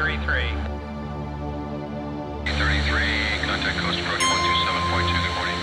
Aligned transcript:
Thirty-three. 0.00 0.48
Thirty-three. 2.56 3.12
contact 3.44 3.76
Coast 3.76 4.00
Approach 4.00 4.22
127.2, 4.22 5.12
good 5.20 5.34
morning. 5.36 5.60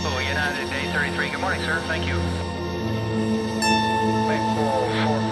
Oh, 0.00 0.24
United 0.26 0.70
Day 0.70 0.90
thirty-three. 0.90 1.28
good 1.28 1.40
morning, 1.40 1.60
sir, 1.60 1.82
thank 1.86 2.06
you. 2.06 2.14
Four 4.56 4.88
4 5.04 5.25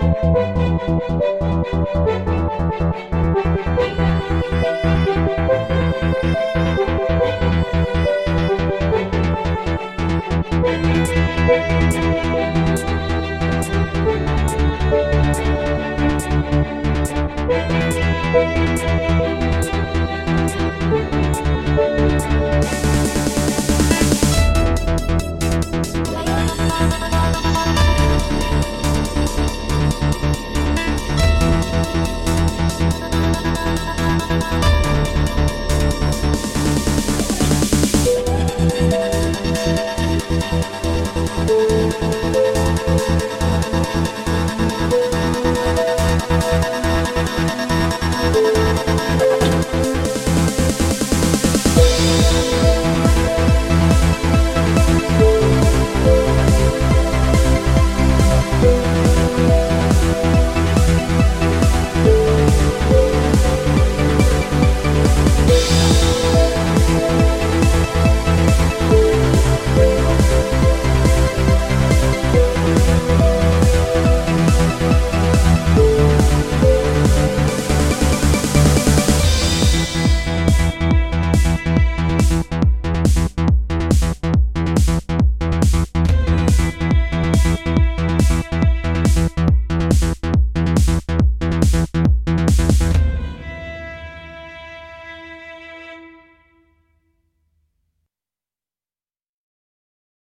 Thank 0.00 0.22
you. 5.52 5.67